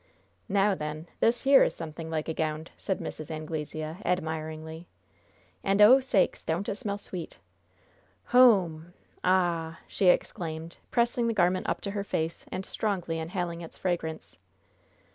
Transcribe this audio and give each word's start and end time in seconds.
"Now, 0.49 0.73
then, 0.73 1.05
this 1.19 1.43
here 1.43 1.63
is 1.63 1.75
something 1.75 2.09
like 2.09 2.27
a 2.27 2.33
gownd," 2.33 2.69
said 2.75 2.97
Mrs. 2.97 3.29
Anglesea, 3.29 3.97
admiringly. 4.03 4.87
"And, 5.63 5.79
oh, 5.79 5.99
sakes! 5.99 6.43
don't 6.43 6.67
it 6.67 6.73
smell 6.77 6.97
sweet! 6.97 7.37
Hoome! 8.33 8.93
Ah 9.23 9.73
h 9.73 9.75
h!" 9.75 9.87
she 9.93 10.07
exclaimed, 10.07 10.77
pressing 10.89 11.27
the 11.27 11.35
garment 11.35 11.69
up 11.69 11.81
to 11.81 11.91
her 11.91 12.03
face 12.03 12.45
and 12.51 12.65
strongly 12.65 13.19
inhaling 13.19 13.61
its 13.61 13.77
fragrance. 13.77 14.39